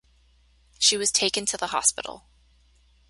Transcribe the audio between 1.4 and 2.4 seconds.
to the hospital.